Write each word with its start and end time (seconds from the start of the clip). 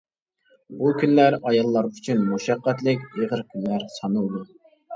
بۇ 0.79 0.93
كۈنلەر 1.01 1.37
ئاياللار 1.51 1.91
ئۈچۈن 1.91 2.25
مۇشەققەتلىك، 2.31 3.07
ئېغىر 3.13 3.47
كۈنلەر 3.53 3.89
سانىلىدۇ. 4.01 4.47